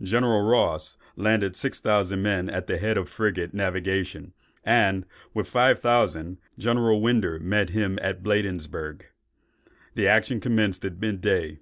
[0.00, 5.04] General Ross landed six thousand men at the head of frigate navigation, and,
[5.34, 9.06] with five thousand, General Winder met him at Bladensburg.
[9.96, 11.58] The action commenced at mid day.